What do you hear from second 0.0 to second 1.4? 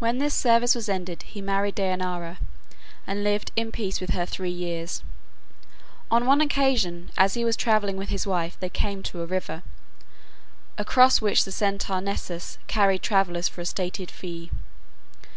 When this service was ended he